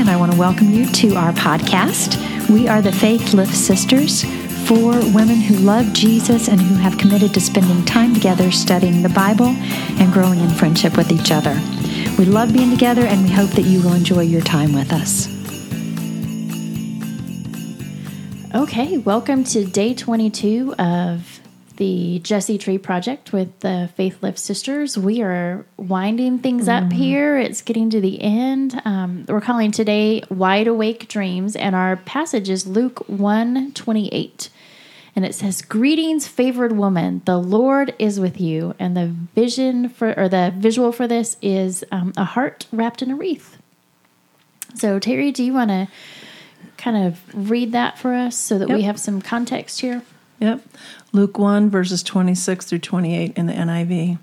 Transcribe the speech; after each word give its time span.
And 0.00 0.08
I 0.08 0.16
want 0.16 0.32
to 0.32 0.38
welcome 0.38 0.70
you 0.70 0.86
to 0.86 1.14
our 1.16 1.30
podcast. 1.32 2.16
We 2.48 2.66
are 2.66 2.80
the 2.80 2.90
Faith 2.90 3.34
Lift 3.34 3.54
Sisters, 3.54 4.24
four 4.66 4.92
women 5.12 5.42
who 5.42 5.56
love 5.56 5.92
Jesus 5.92 6.48
and 6.48 6.58
who 6.58 6.74
have 6.76 6.96
committed 6.96 7.34
to 7.34 7.40
spending 7.40 7.84
time 7.84 8.14
together 8.14 8.50
studying 8.50 9.02
the 9.02 9.10
Bible 9.10 9.48
and 9.48 10.10
growing 10.10 10.40
in 10.40 10.48
friendship 10.48 10.96
with 10.96 11.12
each 11.12 11.30
other. 11.30 11.52
We 12.18 12.24
love 12.24 12.50
being 12.50 12.70
together, 12.70 13.02
and 13.02 13.24
we 13.24 13.28
hope 13.28 13.50
that 13.50 13.66
you 13.66 13.82
will 13.82 13.92
enjoy 13.92 14.22
your 14.22 14.40
time 14.40 14.72
with 14.72 14.90
us. 14.90 15.28
Okay, 18.54 18.96
welcome 18.96 19.44
to 19.44 19.66
day 19.66 19.92
22 19.92 20.76
of 20.78 21.40
the 21.80 22.18
Jesse 22.18 22.58
Tree 22.58 22.76
Project 22.76 23.32
with 23.32 23.58
the 23.60 23.88
Faith 23.96 24.22
Lift 24.22 24.38
Sisters. 24.38 24.98
We 24.98 25.22
are 25.22 25.64
winding 25.78 26.38
things 26.40 26.68
up 26.68 26.84
Mm-hmm. 26.84 26.90
here. 26.92 27.38
It's 27.38 27.62
getting 27.62 27.88
to 27.88 28.02
the 28.02 28.20
end. 28.20 28.78
Um, 28.84 29.24
we're 29.26 29.40
calling 29.40 29.70
today 29.70 30.22
Wide 30.28 30.66
Awake 30.66 31.08
Dreams, 31.08 31.56
and 31.56 31.74
our 31.74 31.96
passage 31.96 32.50
is 32.50 32.66
Luke 32.66 33.08
1 33.08 33.72
28. 33.72 34.50
And 35.16 35.24
it 35.24 35.34
says, 35.34 35.62
Greetings, 35.62 36.28
favored 36.28 36.72
woman, 36.72 37.22
the 37.24 37.38
Lord 37.38 37.94
is 37.98 38.20
with 38.20 38.38
you. 38.38 38.74
And 38.78 38.94
the 38.94 39.06
vision 39.34 39.88
for, 39.88 40.12
or 40.20 40.28
the 40.28 40.52
visual 40.54 40.92
for 40.92 41.08
this 41.08 41.38
is 41.40 41.82
um, 41.90 42.12
a 42.14 42.24
heart 42.24 42.66
wrapped 42.70 43.00
in 43.00 43.10
a 43.10 43.16
wreath. 43.16 43.56
So, 44.74 44.98
Terry, 44.98 45.32
do 45.32 45.42
you 45.42 45.54
want 45.54 45.70
to 45.70 45.88
kind 46.76 47.06
of 47.06 47.50
read 47.50 47.72
that 47.72 47.98
for 47.98 48.12
us 48.12 48.36
so 48.36 48.58
that 48.58 48.68
we 48.68 48.82
have 48.82 49.00
some 49.00 49.22
context 49.22 49.80
here? 49.80 50.02
Yep. 50.40 50.62
Luke 51.12 51.38
1, 51.38 51.70
verses 51.70 52.02
26 52.02 52.64
through 52.64 52.78
28 52.78 53.36
in 53.36 53.46
the 53.46 53.52
NIV. 53.52 54.18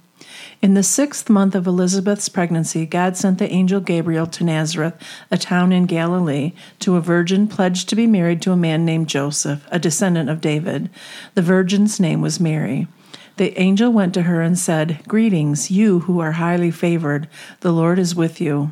In 0.61 0.73
the 0.73 0.83
sixth 0.83 1.29
month 1.29 1.53
of 1.53 1.67
Elizabeth's 1.67 2.27
pregnancy, 2.27 2.85
God 2.85 3.15
sent 3.15 3.37
the 3.37 3.51
angel 3.51 3.79
Gabriel 3.79 4.25
to 4.27 4.43
Nazareth, 4.43 4.95
a 5.29 5.37
town 5.37 5.71
in 5.71 5.85
Galilee, 5.85 6.53
to 6.79 6.95
a 6.95 7.01
virgin 7.01 7.47
pledged 7.47 7.87
to 7.89 7.95
be 7.95 8.07
married 8.07 8.41
to 8.41 8.51
a 8.51 8.57
man 8.57 8.83
named 8.83 9.07
Joseph, 9.07 9.67
a 9.71 9.77
descendant 9.77 10.29
of 10.29 10.41
David. 10.41 10.89
The 11.35 11.43
virgin's 11.43 11.99
name 11.99 12.21
was 12.21 12.39
Mary. 12.39 12.87
The 13.37 13.57
angel 13.59 13.91
went 13.91 14.15
to 14.15 14.23
her 14.23 14.41
and 14.41 14.57
said, 14.57 15.01
Greetings, 15.07 15.69
you 15.69 15.99
who 16.01 16.19
are 16.19 16.33
highly 16.33 16.71
favored. 16.71 17.27
The 17.59 17.71
Lord 17.71 17.99
is 17.99 18.15
with 18.15 18.41
you. 18.41 18.71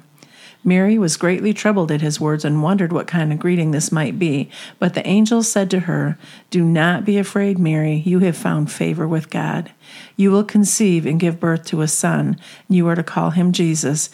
Mary 0.66 0.98
was 0.98 1.16
greatly 1.16 1.54
troubled 1.54 1.92
at 1.92 2.02
his 2.02 2.20
words 2.20 2.44
and 2.44 2.64
wondered 2.64 2.92
what 2.92 3.06
kind 3.06 3.32
of 3.32 3.38
greeting 3.38 3.70
this 3.70 3.92
might 3.92 4.18
be. 4.18 4.50
But 4.80 4.96
the 4.96 5.08
angel 5.08 5.44
said 5.44 5.70
to 5.72 5.82
her, 5.82 6.18
Do 6.50 6.64
not 6.64 7.06
be 7.06 7.20
afraid, 7.20 7.60
Mary. 7.60 8.02
You 8.04 8.20
have 8.20 8.36
found 8.36 8.72
favor 8.72 9.08
with 9.08 9.30
God. 9.30 9.72
You 10.18 10.32
will 10.32 10.44
conceive 10.44 11.06
and 11.06 11.20
give 11.20 11.40
birth 11.40 11.66
to 11.68 11.82
a 11.82 11.88
son, 11.88 12.40
and 12.68 12.76
you 12.76 12.88
are 12.88 12.96
to 12.96 13.04
call 13.04 13.30
him 13.30 13.52
Jesus. 13.52 14.10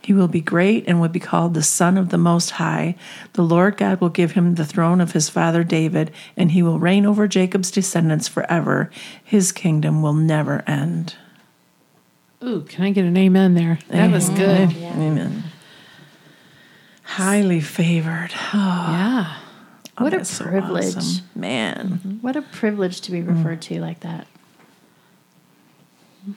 He 0.00 0.12
will 0.12 0.28
be 0.28 0.40
great 0.40 0.84
and 0.86 1.00
will 1.00 1.08
be 1.08 1.18
called 1.18 1.54
the 1.54 1.64
Son 1.64 1.98
of 1.98 2.10
the 2.10 2.18
Most 2.18 2.52
High. 2.52 2.94
The 3.32 3.42
Lord 3.42 3.76
God 3.76 4.00
will 4.00 4.08
give 4.08 4.32
him 4.32 4.54
the 4.54 4.64
throne 4.64 5.00
of 5.00 5.10
his 5.10 5.28
father 5.28 5.64
David, 5.64 6.12
and 6.36 6.52
he 6.52 6.62
will 6.62 6.78
reign 6.78 7.04
over 7.04 7.26
Jacob's 7.26 7.72
descendants 7.72 8.28
forever. 8.28 8.88
His 9.24 9.50
kingdom 9.50 10.02
will 10.02 10.12
never 10.12 10.62
end. 10.68 11.16
Ooh, 12.44 12.60
can 12.60 12.84
I 12.84 12.90
get 12.90 13.04
an 13.04 13.16
amen 13.16 13.54
there? 13.54 13.80
That 13.88 14.12
was 14.12 14.28
good. 14.28 14.70
Amen. 14.76 15.42
Highly 17.06 17.60
favored. 17.60 18.30
Oh, 18.52 18.86
Yeah. 18.92 19.36
What 19.98 20.12
a 20.12 20.18
that's 20.18 20.30
so 20.30 20.44
privilege. 20.44 20.94
awesome. 20.96 21.24
Man. 21.34 22.18
What 22.20 22.36
a 22.36 22.42
privilege 22.42 23.00
to 23.02 23.10
be 23.10 23.20
Mm. 23.22 23.28
referred 23.36 23.62
to 23.62 23.80
like 23.80 24.00
that. 24.00 24.26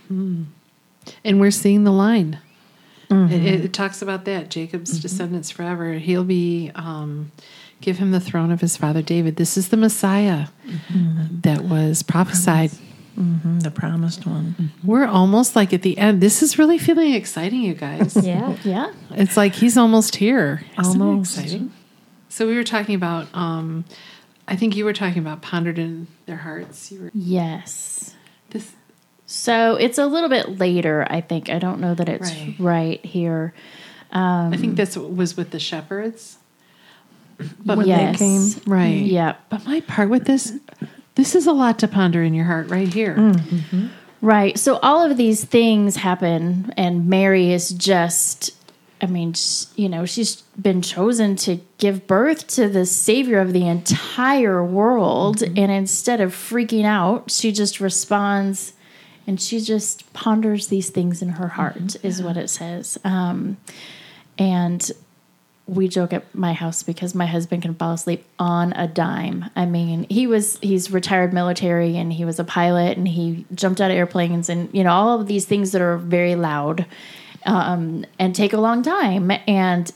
And 0.09 0.47
we're 1.25 1.51
seeing 1.51 1.83
the 1.83 1.91
line. 1.91 2.39
Mm-hmm. 3.09 3.33
It, 3.33 3.43
it, 3.45 3.65
it 3.65 3.73
talks 3.73 4.01
about 4.01 4.25
that 4.25 4.49
Jacob's 4.49 4.99
descendants 4.99 5.49
forever. 5.49 5.93
He'll 5.93 6.23
be, 6.23 6.71
um, 6.75 7.31
give 7.81 7.97
him 7.97 8.11
the 8.11 8.19
throne 8.19 8.51
of 8.51 8.61
his 8.61 8.77
father 8.77 9.01
David. 9.01 9.35
This 9.37 9.57
is 9.57 9.69
the 9.69 9.77
Messiah 9.77 10.47
that 11.41 11.63
was 11.63 12.03
prophesied. 12.03 12.71
Mhm, 13.19 13.61
The 13.63 13.71
promised 13.71 14.25
one. 14.25 14.71
We're 14.83 15.05
almost 15.05 15.55
like 15.55 15.73
at 15.73 15.81
the 15.81 15.97
end. 15.97 16.21
This 16.21 16.41
is 16.41 16.57
really 16.57 16.77
feeling 16.77 17.13
exciting, 17.13 17.61
you 17.61 17.73
guys. 17.73 18.15
Yeah. 18.25 18.55
Yeah. 18.63 18.91
It's 19.11 19.35
like 19.35 19.55
he's 19.55 19.77
almost 19.77 20.15
here. 20.15 20.63
Isn't 20.79 21.01
it 21.01 21.03
Almost. 21.03 21.37
exciting? 21.37 21.71
So 22.29 22.47
we 22.47 22.55
were 22.55 22.63
talking 22.63 22.95
about. 22.95 23.27
Um, 23.33 23.83
I 24.47 24.55
think 24.55 24.75
you 24.75 24.85
were 24.85 24.93
talking 24.93 25.19
about 25.19 25.41
pondered 25.41 25.77
in 25.77 26.07
their 26.25 26.37
hearts. 26.37 26.91
You 26.91 27.01
were 27.01 27.11
Yes. 27.13 28.15
this. 28.51 28.71
So 29.25 29.75
it's 29.75 29.97
a 29.99 30.07
little 30.07 30.29
bit 30.29 30.57
later, 30.57 31.05
I 31.09 31.21
think. 31.21 31.49
I 31.49 31.59
don't 31.59 31.79
know 31.79 31.93
that 31.93 32.09
it's 32.09 32.31
right, 32.31 32.55
Right. 32.57 33.05
here. 33.05 33.53
I 34.11 34.55
think 34.57 34.75
this 34.75 34.95
was 34.97 35.37
with 35.37 35.51
the 35.51 35.59
shepherds. 35.59 36.37
But 37.63 37.77
When 37.77 37.87
yes. 37.87 38.17
they 38.19 38.25
came. 38.25 38.61
Right. 38.65 39.01
Yeah. 39.05 39.35
But 39.49 39.65
my 39.67 39.81
part 39.81 40.09
with 40.09 40.25
this, 40.25 40.53
this 41.19 41.35
is 41.35 41.45
a 41.45 41.51
lot 41.51 41.77
to 41.79 41.87
ponder 41.87 42.23
in 42.23 42.33
your 42.33 42.45
heart 42.45 42.69
right 42.69 42.91
here. 42.91 43.15
Mm, 43.15 43.35
mm-hmm. 43.35 43.87
Right. 44.21 44.57
So 44.57 44.77
all 44.77 45.03
of 45.09 45.17
these 45.17 45.43
things 45.43 45.97
happen, 45.97 46.73
and 46.77 47.07
Mary 47.07 47.51
is 47.51 47.69
just, 47.71 48.51
I 49.01 49.05
mean, 49.05 49.33
sh- 49.33 49.65
you 49.75 49.89
know, 49.89 50.05
she's 50.05 50.41
been 50.61 50.81
chosen 50.81 51.35
to 51.37 51.59
give 51.77 52.07
birth 52.07 52.47
to 52.47 52.67
the 52.69 52.85
Savior 52.85 53.39
of 53.39 53.53
the 53.53 53.67
entire 53.67 54.63
world. 54.63 55.37
Mm-hmm. 55.37 55.57
And 55.57 55.71
instead 55.71 56.21
of 56.21 56.33
freaking 56.33 56.85
out, 56.85 57.31
she 57.31 57.51
just 57.51 57.79
responds 57.79 58.73
and 59.27 59.39
she 59.39 59.59
just 59.59 60.11
ponders 60.13 60.67
these 60.67 60.89
things 60.89 61.21
in 61.21 61.29
her 61.29 61.49
heart, 61.49 61.77
mm-hmm. 61.77 62.07
is 62.07 62.21
what 62.21 62.35
it 62.35 62.49
says. 62.49 62.97
Um, 63.03 63.57
and 64.37 64.89
we 65.69 65.87
joke 65.87 66.13
at 66.13 66.33
my 66.33 66.53
house 66.53 66.81
because 66.81 67.13
my 67.13 67.27
husband 67.27 67.61
can 67.61 67.75
fall 67.75 67.93
asleep 67.93 68.25
on 68.39 68.73
a 68.73 68.87
dime. 68.87 69.45
I 69.55 69.65
mean, 69.65 70.07
he 70.09 70.25
was 70.25 70.57
he's 70.61 70.91
retired 70.91 71.31
military 71.31 71.95
and 71.95 72.11
he 72.11 72.25
was 72.25 72.39
a 72.39 72.43
pilot 72.43 72.97
and 72.97 73.07
he 73.07 73.45
jumped 73.53 73.79
out 73.79 73.91
of 73.91 73.97
airplanes 73.97 74.49
and 74.49 74.69
you 74.73 74.83
know 74.83 74.91
all 74.91 75.19
of 75.19 75.27
these 75.27 75.45
things 75.45 75.71
that 75.73 75.81
are 75.81 75.97
very 75.97 76.35
loud 76.35 76.85
um, 77.45 78.03
and 78.17 78.35
take 78.35 78.53
a 78.53 78.57
long 78.57 78.81
time. 78.81 79.31
And 79.47 79.91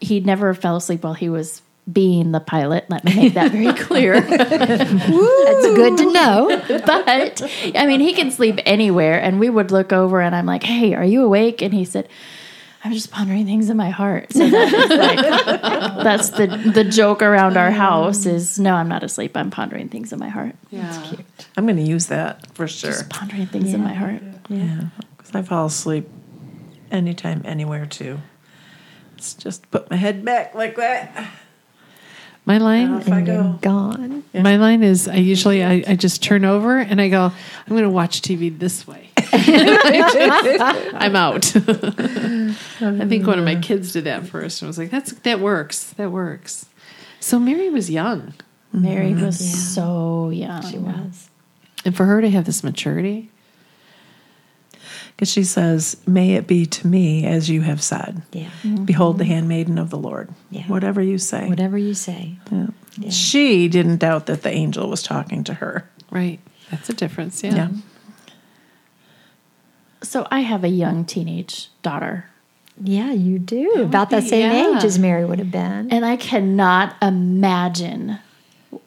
he 0.00 0.20
never 0.20 0.54
fell 0.54 0.76
asleep 0.76 1.04
while 1.04 1.14
he 1.14 1.28
was 1.28 1.60
being 1.90 2.32
the 2.32 2.40
pilot. 2.40 2.86
Let 2.88 3.04
me 3.04 3.14
make 3.14 3.34
that 3.34 3.52
very 3.52 3.74
clear. 3.74 4.20
That's 4.20 5.66
good 5.76 5.98
to 5.98 6.12
know. 6.12 6.62
but 6.86 7.42
I 7.76 7.84
mean, 7.86 8.00
he 8.00 8.14
can 8.14 8.30
sleep 8.30 8.58
anywhere. 8.64 9.20
And 9.20 9.38
we 9.38 9.50
would 9.50 9.70
look 9.70 9.92
over, 9.92 10.22
and 10.22 10.34
I'm 10.34 10.46
like, 10.46 10.62
"Hey, 10.62 10.94
are 10.94 11.04
you 11.04 11.24
awake?" 11.24 11.60
And 11.60 11.74
he 11.74 11.84
said, 11.84 12.08
"I'm 12.84 12.92
just 12.92 13.10
pondering 13.10 13.46
things 13.46 13.70
in 13.70 13.76
my 13.76 13.90
heart." 13.90 14.32
So 14.32 14.48
that 14.48 14.72
is 14.72 14.90
like, 14.90 15.18
that's 16.04 16.30
the 16.30 16.46
the 16.72 16.84
joke 16.84 17.22
around 17.22 17.56
our 17.56 17.70
house 17.70 18.26
is, 18.26 18.58
"No, 18.58 18.74
I'm 18.74 18.88
not 18.88 19.02
asleep. 19.02 19.36
I'm 19.36 19.50
pondering 19.50 19.88
things 19.88 20.12
in 20.12 20.18
my 20.18 20.28
heart. 20.28 20.54
Yeah. 20.70 21.02
Cute. 21.08 21.24
I'm 21.56 21.66
going 21.66 21.76
to 21.76 21.82
use 21.82 22.06
that 22.06 22.54
for 22.54 22.66
sure. 22.68 22.90
Just 22.90 23.08
pondering 23.10 23.46
things 23.46 23.72
in 23.74 23.82
my 23.82 23.94
heart." 23.94 24.22
Yeah. 24.48 24.84
Because 25.16 25.34
I 25.34 25.42
fall 25.42 25.66
asleep 25.66 26.08
anytime, 26.90 27.42
anywhere, 27.44 27.86
too. 27.86 28.18
It's 29.16 29.34
just 29.34 29.70
put 29.70 29.90
my 29.90 29.96
head 29.96 30.24
back 30.24 30.54
like 30.54 30.76
that. 30.76 31.30
My 32.46 32.56
line, 32.58 32.90
Off 32.94 33.08
I 33.08 33.20
go. 33.20 33.58
gone. 33.60 34.24
my 34.32 34.56
line 34.56 34.82
is 34.82 35.06
I 35.06 35.16
usually 35.16 35.62
I, 35.62 35.84
I 35.86 35.94
just 35.94 36.22
turn 36.22 36.44
over 36.46 36.78
and 36.78 37.00
I 37.00 37.08
go, 37.10 37.24
I'm 37.24 37.68
going 37.68 37.82
to 37.82 37.90
watch 37.90 38.22
TV 38.22 38.58
this 38.58 38.86
way. 38.88 39.09
I'm 40.94 41.16
out. 41.16 41.54
I 41.56 43.06
think 43.06 43.26
one 43.26 43.38
of 43.38 43.44
my 43.44 43.56
kids 43.56 43.92
did 43.92 44.04
that 44.04 44.26
first 44.26 44.60
and 44.62 44.68
was 44.68 44.78
like, 44.78 44.90
"That's 44.90 45.12
that 45.12 45.40
works. 45.40 45.92
That 45.94 46.10
works." 46.10 46.66
So 47.20 47.38
Mary 47.38 47.70
was 47.70 47.90
young, 47.90 48.34
Mary 48.72 49.10
mm-hmm. 49.12 49.24
was 49.26 49.40
Yeah. 49.40 49.56
so 49.56 50.30
young. 50.30 50.62
She 50.70 50.78
was. 50.78 51.28
and 51.84 51.96
for 51.96 52.06
her 52.06 52.20
to 52.20 52.30
have 52.30 52.44
this 52.46 52.64
maturity, 52.64 53.30
Because 55.16 55.30
she 55.30 55.44
says, 55.44 55.96
May 56.06 56.34
it 56.34 56.46
be 56.46 56.64
to 56.66 56.86
me 56.86 57.26
as 57.26 57.50
you 57.50 57.60
have 57.60 57.82
said. 57.82 58.22
Yeah. 58.32 58.48
Mm-hmm. 58.62 58.84
Behold 58.86 59.18
the 59.18 59.24
handmaiden 59.26 59.76
of 59.78 59.90
the 59.90 59.98
Lord. 59.98 60.30
Yeah. 60.50 60.66
Whatever 60.66 61.02
you 61.02 61.18
say. 61.18 61.46
Whatever 61.48 61.76
you 61.76 61.92
say. 61.94 62.38
Yeah. 62.50 63.10
She 63.10 63.68
didn't 63.68 63.98
doubt 63.98 64.26
that 64.26 64.42
the 64.42 64.50
angel 64.50 64.88
was 64.88 65.02
talking 65.02 65.44
to 65.44 65.54
her. 65.54 65.88
right? 66.10 66.40
That's 66.70 66.88
a 66.88 66.94
difference. 66.94 67.42
Yeah. 67.44 67.54
Yeah. 67.54 67.68
So 70.02 70.26
I 70.30 70.40
have 70.40 70.64
a 70.64 70.68
young 70.68 71.04
teenage 71.04 71.68
daughter. 71.82 72.26
Yeah, 72.82 73.12
you 73.12 73.38
do. 73.38 73.82
About 73.82 74.10
the 74.10 74.20
be- 74.20 74.28
same 74.28 74.50
yeah. 74.50 74.76
age 74.76 74.84
as 74.84 74.98
Mary 74.98 75.24
would 75.24 75.38
have 75.38 75.50
been. 75.50 75.90
And 75.90 76.04
I 76.04 76.16
cannot 76.16 76.96
imagine 77.02 78.18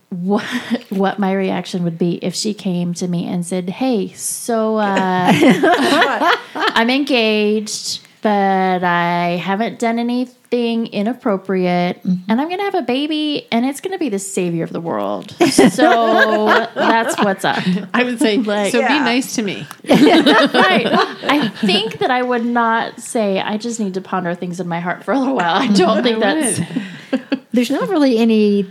what 0.10 0.44
what 0.89 1.19
my 1.19 1.33
reaction 1.33 1.83
would 1.83 1.98
be 1.98 2.15
if 2.24 2.36
she 2.36 2.54
came 2.54 2.94
to 2.95 3.07
me 3.07 3.25
and 3.27 3.45
said, 3.45 3.69
"Hey, 3.69 4.10
so 4.13 4.77
uh, 4.77 5.31
I'm 6.56 6.89
engaged. 6.89 8.01
But 8.23 8.83
I 8.85 9.35
haven't 9.35 9.79
done 9.79 9.99
anything 9.99 10.87
inappropriate, 10.87 12.01
mm-hmm. 12.03 12.31
and 12.31 12.39
I'm 12.39 12.49
gonna 12.49 12.63
have 12.63 12.73
a 12.73 12.81
baby, 12.81 13.47
and 13.51 13.65
it's 13.65 13.81
gonna 13.81 13.97
be 13.97 14.07
the 14.07 14.17
savior 14.17 14.63
of 14.63 14.71
the 14.71 14.81
world. 14.81 15.35
So 15.53 16.47
that's 16.75 17.17
what's 17.23 17.45
up. 17.45 17.63
I 17.93 18.03
would 18.03 18.19
say, 18.19 18.37
Like- 18.37 18.71
so 18.71 18.81
be 18.81 18.87
nice 18.87 19.35
to 19.35 19.43
me. 19.43 19.67
right. 19.89 20.87
I 20.87 21.49
think 21.61 21.99
that 21.99 22.09
I 22.09 22.21
would 22.23 22.45
not 22.45 22.99
say 22.99 23.39
I 23.39 23.57
just 23.57 23.79
need 23.79 23.93
to 23.95 24.01
ponder 24.01 24.33
things 24.35 24.59
in 24.59 24.67
my 24.67 24.79
heart 24.79 25.03
for 25.03 25.13
a 25.13 25.19
little 25.19 25.35
while. 25.35 25.55
I 25.55 25.67
don't 25.67 26.01
think 26.03 26.19
that's 26.19 26.59
There's 27.51 27.69
not 27.69 27.87
really 27.89 28.17
any 28.17 28.65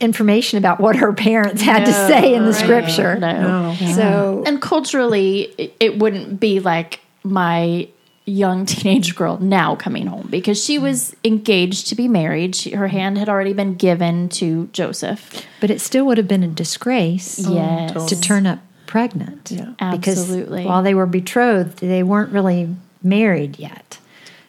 information 0.00 0.58
about 0.58 0.80
what 0.80 0.96
her 0.96 1.12
parents 1.12 1.62
had 1.62 1.86
to 1.86 1.92
say 1.92 2.34
in 2.34 2.44
the 2.44 2.52
scripture. 2.52 3.16
no. 3.16 3.74
So 3.94 4.42
And 4.46 4.60
culturally, 4.60 5.42
it, 5.56 5.76
it 5.80 5.98
wouldn't 5.98 6.40
be 6.40 6.60
like 6.60 7.00
my 7.24 7.88
young 8.24 8.66
teenage 8.66 9.14
girl 9.14 9.38
now 9.38 9.74
coming 9.76 10.06
home 10.06 10.28
because 10.30 10.62
she 10.62 10.78
was 10.78 11.14
engaged 11.24 11.88
to 11.88 11.94
be 11.94 12.08
married. 12.08 12.54
She, 12.54 12.72
her 12.72 12.88
hand 12.88 13.18
had 13.18 13.28
already 13.28 13.52
been 13.52 13.74
given 13.74 14.28
to 14.30 14.68
Joseph. 14.72 15.44
but 15.60 15.70
it 15.70 15.80
still 15.80 16.06
would 16.06 16.18
have 16.18 16.28
been 16.28 16.42
a 16.42 16.48
disgrace 16.48 17.38
yes. 17.38 18.08
to 18.08 18.20
turn 18.20 18.46
up 18.46 18.60
pregnant. 18.86 19.50
Yeah. 19.50 19.72
Absolutely. 19.80 20.58
Because 20.58 20.66
while 20.66 20.82
they 20.82 20.94
were 20.94 21.06
betrothed, 21.06 21.78
they 21.78 22.02
weren't 22.02 22.32
really 22.32 22.74
married 23.02 23.58
yet. 23.58 23.98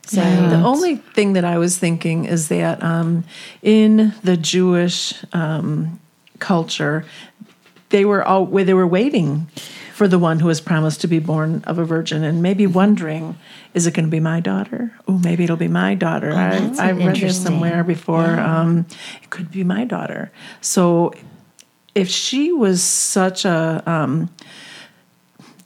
So 0.06 0.22
The 0.22 0.62
only 0.62 0.98
thing 0.98 1.34
that 1.34 1.46
I 1.46 1.58
was 1.58 1.78
thinking 1.78 2.26
is 2.26 2.50
that 2.50 2.84
um, 2.84 3.24
in 3.62 4.14
the 4.22 4.36
Jewish 4.36 5.14
um, 5.31 6.00
culture, 6.40 7.06
they 7.90 8.04
were 8.04 8.24
all 8.24 8.46
where 8.46 8.66
they 8.66 8.74
were 8.74 8.86
waiting 8.86 9.48
for 9.94 10.07
the 10.07 10.18
one 10.18 10.40
who 10.40 10.48
was 10.48 10.60
promised 10.60 11.01
to 11.01 11.07
be 11.07 11.19
born 11.19 11.63
of 11.68 11.78
a 11.78 11.86
virgin, 11.86 12.24
and 12.24 12.42
maybe 12.42 12.66
wondering, 12.66 13.38
is 13.75 13.86
it 13.86 13.94
going 13.94 14.06
to 14.06 14.12
be 14.12 14.19
my 14.19 14.40
daughter? 14.40 14.92
Oh, 15.07 15.19
maybe 15.19 15.44
it'll 15.44 15.56
be 15.56 15.68
my 15.68 15.94
daughter. 15.94 16.31
I, 16.31 16.57
that's 16.57 16.80
I 16.80 16.92
read 16.94 17.18
this 17.18 17.40
somewhere 17.40 17.84
before. 17.84 18.40
Um, 18.40 18.88
it 19.22 19.30
could 19.30 19.51
be 19.51 19.63
my 19.63 19.86
daughter. 19.86 20.31
So, 20.62 21.13
if 21.94 22.10
she 22.10 22.51
was 22.51 22.81
such 22.81 23.45
a 23.45 23.84
um, 23.86 24.31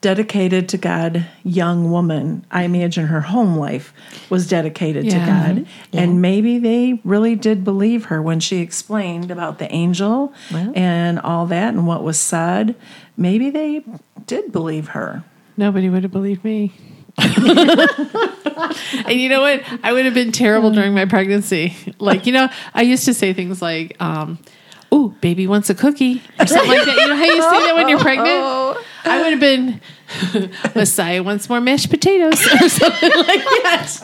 dedicated 0.07 0.69
to 0.69 0.77
God 0.77 1.25
young 1.43 1.91
woman, 1.91 2.45
I 2.49 2.63
imagine 2.63 3.07
her 3.07 3.19
home 3.19 3.57
life 3.57 3.91
was 4.29 4.47
dedicated 4.47 5.03
to 5.09 5.17
Yeah. 5.17 5.25
God. 5.53 5.65
And 5.91 6.21
maybe 6.21 6.59
they 6.59 7.01
really 7.03 7.35
did 7.35 7.65
believe 7.65 8.05
her 8.05 8.21
when 8.21 8.39
she 8.39 8.59
explained 8.59 9.31
about 9.31 9.59
the 9.59 9.69
angel 9.69 10.31
Well. 10.53 10.71
and 10.75 11.19
all 11.19 11.45
that 11.47 11.73
and 11.73 11.85
what 11.85 12.03
was 12.05 12.17
said. 12.17 12.75
Maybe 13.17 13.49
they 13.49 13.83
did 14.25 14.53
believe 14.53 14.87
her. 14.89 15.25
Nobody 15.57 15.89
would 15.89 16.03
have 16.03 16.11
believed 16.13 16.45
me. 16.45 16.71
and 17.17 17.35
you 19.19 19.27
know 19.27 19.41
what? 19.41 19.61
I 19.83 19.91
would 19.91 20.05
have 20.05 20.13
been 20.13 20.31
terrible 20.31 20.71
during 20.71 20.93
my 20.93 21.03
pregnancy. 21.03 21.75
Like, 21.99 22.25
you 22.25 22.31
know, 22.31 22.47
I 22.73 22.83
used 22.83 23.03
to 23.05 23.13
say 23.13 23.33
things 23.33 23.61
like, 23.61 23.97
um, 23.99 24.37
"Ooh, 24.93 25.13
baby 25.19 25.47
wants 25.47 25.69
a 25.69 25.75
cookie," 25.75 26.21
or 26.39 26.45
something 26.45 26.69
like 26.69 26.85
that. 26.85 26.95
You 26.95 27.07
know 27.07 27.15
how 27.17 27.23
you 27.25 27.41
say 27.41 27.65
that 27.65 27.73
when 27.75 27.89
you're 27.89 27.99
pregnant? 27.99 28.76
I 29.05 29.21
would 29.21 29.31
have 29.31 29.39
been 29.39 29.81
Messiah 30.75 31.21
wants 31.21 31.49
more 31.49 31.59
mashed 31.59 31.89
potatoes 31.89 32.39
or 32.45 32.69
something 32.69 33.11
like 33.11 33.43
that. 33.63 33.97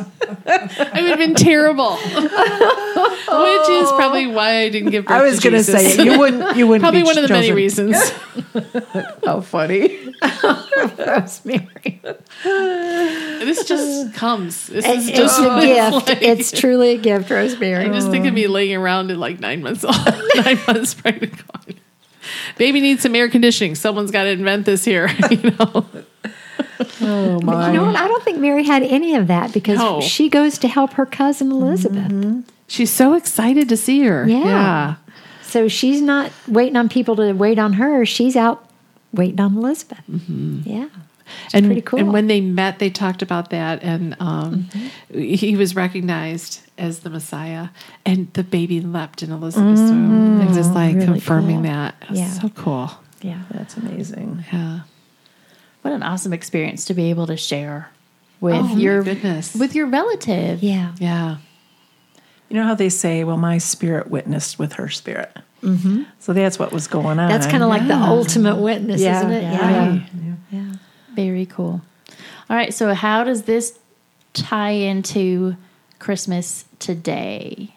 I 0.93 1.01
would 1.01 1.09
have 1.11 1.19
been 1.19 1.35
terrible, 1.35 1.95
which 1.95 3.69
is 3.69 3.91
probably 3.93 4.27
why 4.27 4.57
I 4.59 4.69
didn't 4.69 4.91
give 4.91 5.05
birth. 5.05 5.21
I 5.21 5.23
was 5.23 5.39
going 5.39 5.53
to 5.53 5.63
say 5.63 5.93
it. 5.93 6.05
You 6.05 6.19
wouldn't. 6.19 6.57
You 6.57 6.67
wouldn't. 6.67 6.83
Probably 6.83 7.01
be 7.01 7.05
one 7.05 7.17
of 7.17 7.27
the 7.27 7.33
many 7.33 7.51
reasons. 7.53 7.97
How 9.25 9.41
funny! 9.41 10.13
Rosemary. 10.97 12.01
this 12.43 13.63
just 13.65 14.13
comes. 14.13 14.67
This 14.67 14.85
is 14.85 15.07
It's 15.07 15.17
just 15.17 15.39
a 15.39 15.61
gift. 15.61 16.07
like. 16.07 16.21
It's 16.21 16.51
truly 16.51 16.91
a 16.95 16.97
gift, 16.97 17.29
Rosemary. 17.29 17.85
I 17.85 17.93
just 17.93 18.09
think 18.11 18.25
of 18.25 18.33
me 18.33 18.47
laying 18.47 18.75
around 18.75 19.09
at 19.11 19.17
like 19.17 19.39
nine 19.39 19.61
months 19.63 19.85
old, 19.85 19.95
nine 20.35 20.59
months 20.67 20.93
pregnant. 20.93 21.33
Going, 22.45 22.57
Baby 22.57 22.81
needs 22.81 23.01
some 23.01 23.15
air 23.15 23.29
conditioning. 23.29 23.75
Someone's 23.75 24.11
got 24.11 24.23
to 24.23 24.29
invent 24.29 24.65
this 24.65 24.85
here. 24.85 25.09
You 25.31 25.51
know, 25.51 25.85
Oh 27.01 27.39
my! 27.41 27.67
You 27.67 27.73
know 27.77 27.85
what? 27.85 27.95
I 27.95 28.07
don't 28.07 28.23
think 28.23 28.39
Mary 28.39 28.63
had 28.63 28.83
any 28.83 29.15
of 29.15 29.27
that 29.27 29.53
because 29.53 29.77
No. 29.77 30.01
she 30.01 30.27
goes 30.29 30.57
to 30.59 30.67
help 30.67 30.93
her 30.93 31.05
cousin 31.05 31.51
Elizabeth. 31.51 32.11
Mm-hmm. 32.11 32.41
she's 32.67 32.91
so 32.91 33.13
excited 33.13 33.69
to 33.69 33.77
see 33.77 34.01
her. 34.03 34.27
Yeah. 34.27 34.37
yeah. 34.39 34.95
So 35.43 35.67
she's 35.67 36.01
not 36.01 36.31
waiting 36.47 36.75
on 36.75 36.89
people 36.89 37.15
to 37.17 37.31
wait 37.33 37.59
on 37.59 37.73
her. 37.73 38.05
She's 38.05 38.35
out 38.35 38.67
waiting 39.13 39.39
on 39.39 39.55
Elizabeth. 39.57 40.01
Mm-hmm. 40.09 40.61
Yeah. 40.65 40.87
It's 41.45 41.53
and 41.53 41.65
pretty 41.65 41.81
cool. 41.81 41.99
And 41.99 42.13
when 42.13 42.27
they 42.27 42.41
met, 42.41 42.79
they 42.79 42.89
talked 42.89 43.21
about 43.21 43.49
that, 43.51 43.81
and 43.83 44.15
um, 44.19 44.69
Mm-hmm. 44.73 45.19
he 45.19 45.55
was 45.55 45.75
recognized 45.75 46.61
as 46.77 46.99
the 46.99 47.09
Messiah, 47.09 47.69
and 48.05 48.31
the 48.33 48.43
baby 48.43 48.81
leapt 48.81 49.23
in 49.23 49.31
Elizabeth's 49.31 49.81
womb, 49.81 50.41
and 50.41 50.53
just 50.53 50.73
like 50.73 50.91
Mm-hmm. 50.91 50.99
Really 50.99 51.05
confirming 51.19 51.55
cool. 51.57 51.63
that. 51.63 51.95
Yeah. 52.11 52.29
so 52.31 52.49
cool. 52.49 52.91
yeah. 53.21 53.41
That's 53.51 53.77
amazing. 53.77 54.43
Yeah. 54.51 54.81
What 55.81 55.93
an 55.93 56.03
awesome 56.03 56.33
experience 56.33 56.85
to 56.85 56.93
be 56.93 57.09
able 57.09 57.27
to 57.27 57.35
share 57.37 57.89
with 58.39 58.55
Oh, 58.55 58.63
my 58.63 58.73
your 58.73 59.03
goodness. 59.03 59.53
with 59.55 59.75
your 59.75 59.87
relative. 59.87 60.63
Yeah. 60.63 60.93
Yeah. 60.99 61.37
You 62.49 62.57
know 62.59 62.63
how 62.65 62.75
they 62.75 62.89
say, 62.89 63.23
"Well, 63.23 63.37
my 63.37 63.57
spirit 63.57 64.09
witnessed 64.11 64.59
with 64.59 64.73
her 64.73 64.87
spirit." 64.89 65.35
Mm-hmm. 65.63 66.03
So 66.19 66.33
that's 66.33 66.59
what 66.59 66.71
was 66.71 66.87
going 66.87 67.17
on. 67.19 67.29
That's 67.29 67.47
kind 67.47 67.63
of 67.63 67.69
like 67.69 67.87
the 67.87 67.95
ultimate 67.95 68.57
witness, 68.57 69.01
Yeah. 69.01 69.17
isn't 69.19 69.31
it? 69.31 69.43
Yeah. 69.43 69.87
Right. 69.89 70.01
Yeah. 70.13 70.22
Very 71.43 71.55
cool. 71.55 71.81
All 72.49 72.55
right, 72.55 72.73
so 72.73 72.93
how 72.93 73.23
does 73.25 73.43
this 73.43 73.77
tie 74.33 74.71
into 74.71 75.57
Christmas 75.99 76.63
today? 76.79 77.73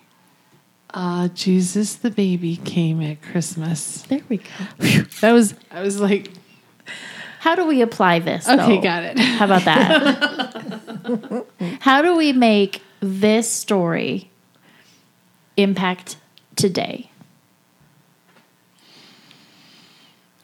Uh, 0.95 1.29
Jesus 1.29 1.97
the 1.97 2.11
baby 2.11 2.57
came 2.57 3.03
at 3.03 3.21
Christmas. 3.23 4.03
There 4.03 4.21
we 4.29 4.37
go. 4.39 4.45
That 5.21 5.33
was 5.33 5.55
I 5.73 5.83
was 5.83 6.01
like, 6.01 6.31
How 7.41 7.57
do 7.57 7.67
we 7.67 7.83
apply 7.83 8.21
this? 8.21 8.49
okay, 8.49 8.77
though? 8.77 8.81
got 8.83 9.03
it. 9.03 9.19
How 9.19 9.45
about 9.47 9.65
that? 9.65 11.47
How 11.81 12.03
do 12.03 12.17
we 12.17 12.33
make 12.33 12.83
this 13.01 13.51
story 13.51 14.31
impact 15.57 16.17
today? 16.55 17.11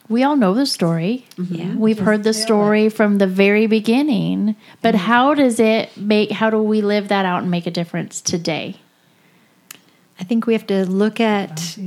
We 0.09 0.23
all 0.23 0.35
know 0.35 0.53
the 0.53 0.65
story. 0.65 1.25
Yeah. 1.37 1.75
We've 1.75 1.99
heard 1.99 2.23
the 2.23 2.33
story 2.33 2.89
from 2.89 3.17
the 3.19 3.27
very 3.27 3.67
beginning, 3.67 4.55
but 4.81 4.95
how 4.95 5.33
does 5.33 5.59
it 5.59 5.95
make 5.97 6.29
how 6.31 6.49
do 6.49 6.61
we 6.61 6.81
live 6.81 7.07
that 7.07 7.25
out 7.25 7.41
and 7.41 7.49
make 7.51 7.65
a 7.65 7.71
difference 7.71 8.19
today? 8.21 8.75
I 10.19 10.23
think 10.25 10.45
we 10.45 10.53
have 10.53 10.67
to 10.67 10.85
look 10.85 11.19
at 11.19 11.77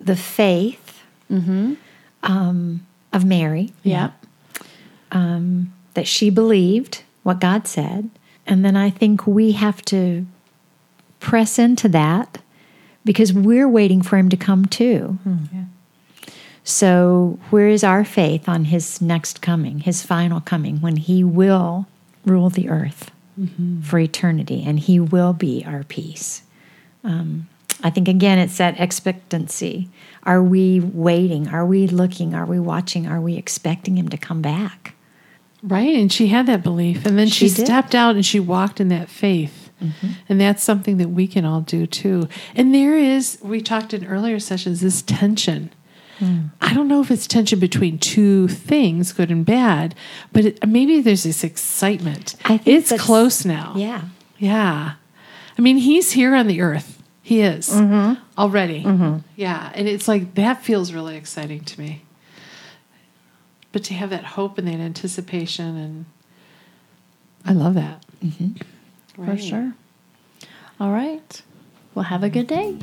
the 0.00 0.16
faith 0.16 1.02
um, 1.30 2.86
of 3.12 3.24
Mary, 3.24 3.72
Yeah. 3.82 4.10
um, 5.12 5.72
that 5.94 6.06
she 6.08 6.30
believed 6.30 7.02
what 7.22 7.40
God 7.40 7.66
said. 7.68 8.10
And 8.46 8.64
then 8.64 8.76
I 8.76 8.90
think 8.90 9.26
we 9.26 9.52
have 9.52 9.82
to 9.86 10.26
press 11.20 11.58
into 11.58 11.88
that 11.90 12.38
because 13.04 13.32
we're 13.32 13.68
waiting 13.68 14.02
for 14.02 14.16
him 14.16 14.28
to 14.30 14.36
come 14.36 14.64
too. 14.66 15.18
So, 16.64 17.38
where 17.50 17.68
is 17.68 17.82
our 17.82 18.04
faith 18.04 18.48
on 18.48 18.66
his 18.66 19.00
next 19.00 19.42
coming, 19.42 19.80
his 19.80 20.02
final 20.02 20.40
coming, 20.40 20.80
when 20.80 20.96
he 20.96 21.24
will 21.24 21.86
rule 22.24 22.50
the 22.50 22.68
earth 22.68 23.10
for 23.82 23.98
eternity 23.98 24.62
and 24.64 24.78
he 24.78 25.00
will 25.00 25.32
be 25.32 25.64
our 25.66 25.82
peace? 25.84 26.42
Um, 27.02 27.48
I 27.82 27.90
think 27.90 28.06
again, 28.06 28.38
it's 28.38 28.58
that 28.58 28.78
expectancy. 28.78 29.88
Are 30.22 30.42
we 30.42 30.78
waiting? 30.78 31.48
Are 31.48 31.66
we 31.66 31.88
looking? 31.88 32.32
Are 32.34 32.46
we 32.46 32.60
watching? 32.60 33.08
Are 33.08 33.20
we 33.20 33.36
expecting 33.36 33.98
him 33.98 34.08
to 34.10 34.16
come 34.16 34.40
back? 34.40 34.94
Right. 35.64 35.96
And 35.96 36.12
she 36.12 36.28
had 36.28 36.46
that 36.46 36.62
belief. 36.62 37.04
And 37.06 37.18
then 37.18 37.26
she, 37.28 37.48
She 37.48 37.64
stepped 37.64 37.94
out 37.94 38.14
and 38.14 38.24
she 38.24 38.38
walked 38.40 38.80
in 38.80 38.88
that 38.88 39.08
faith. 39.08 39.70
And 40.28 40.40
that's 40.40 40.62
something 40.62 40.98
that 40.98 41.08
we 41.08 41.26
can 41.26 41.44
all 41.44 41.60
do 41.60 41.86
too. 41.88 42.28
And 42.54 42.72
there 42.72 42.96
is, 42.96 43.38
we 43.42 43.60
talked 43.60 43.92
in 43.92 44.06
earlier 44.06 44.38
sessions, 44.38 44.80
this 44.80 45.02
tension. 45.02 45.72
I 46.20 46.74
don't 46.74 46.88
know 46.88 47.00
if 47.00 47.10
it's 47.10 47.26
tension 47.26 47.58
between 47.58 47.98
two 47.98 48.46
things, 48.48 49.12
good 49.12 49.30
and 49.30 49.44
bad, 49.44 49.94
but 50.32 50.44
it, 50.44 50.66
maybe 50.66 51.00
there's 51.00 51.24
this 51.24 51.42
excitement. 51.42 52.36
I 52.44 52.58
think 52.58 52.76
it's 52.78 52.92
close 53.00 53.44
now. 53.44 53.74
Yeah. 53.76 54.02
Yeah. 54.38 54.92
I 55.58 55.62
mean, 55.62 55.78
he's 55.78 56.12
here 56.12 56.34
on 56.34 56.46
the 56.46 56.60
earth. 56.60 57.02
He 57.22 57.40
is 57.40 57.68
mm-hmm. 57.70 58.22
already. 58.38 58.84
Mm-hmm. 58.84 59.18
Yeah. 59.36 59.72
And 59.74 59.88
it's 59.88 60.06
like 60.06 60.34
that 60.34 60.62
feels 60.62 60.92
really 60.92 61.16
exciting 61.16 61.64
to 61.64 61.80
me. 61.80 62.02
But 63.72 63.84
to 63.84 63.94
have 63.94 64.10
that 64.10 64.24
hope 64.24 64.58
and 64.58 64.68
that 64.68 64.80
anticipation, 64.80 65.76
and 65.76 66.04
I 67.44 67.52
love 67.52 67.74
that. 67.74 68.04
Mm-hmm. 68.22 69.24
For 69.24 69.36
sure. 69.38 69.72
All 70.78 70.92
right. 70.92 71.42
Well, 71.94 72.04
have 72.04 72.22
a 72.22 72.30
good 72.30 72.46
day. 72.46 72.76